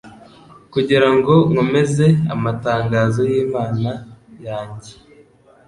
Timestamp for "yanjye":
4.47-4.93